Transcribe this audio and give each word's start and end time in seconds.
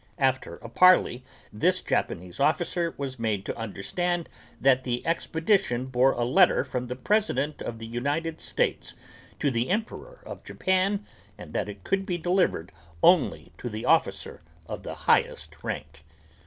After 0.17 0.55
a 0.55 0.67
parley 0.67 1.23
this 1.53 1.79
Japanese 1.79 2.39
officer 2.39 2.95
was 2.97 3.19
made 3.19 3.45
to 3.45 3.55
understand 3.55 4.29
that 4.59 4.83
the 4.83 5.05
expedition 5.05 5.85
bore 5.85 6.13
a 6.13 6.25
letter 6.25 6.63
from 6.63 6.87
the 6.87 6.95
President 6.95 7.61
of 7.61 7.77
the 7.77 7.85
United 7.85 8.41
States 8.41 8.95
to 9.37 9.51
the 9.51 9.69
Emperor 9.69 10.23
of 10.25 10.43
Japan 10.43 11.05
and 11.37 11.53
that 11.53 11.69
it 11.69 11.83
could 11.83 12.07
be 12.07 12.17
delivered 12.17 12.71
only 13.03 13.51
to 13.59 13.69
the 13.69 13.85
officer 13.85 14.41
of 14.65 14.81
the 14.81 14.95
highest 15.05 15.63
rank. 15.63 16.03